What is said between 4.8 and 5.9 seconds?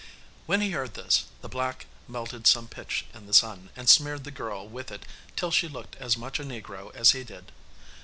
it, till she